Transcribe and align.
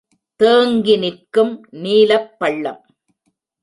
தேங்கிநிற்கும் 0.39 1.53
நீலப் 1.77 2.39
பள்ளம். 2.39 2.81